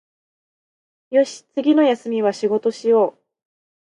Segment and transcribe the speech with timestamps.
[1.11, 3.21] よし、次の休みは仕事しよう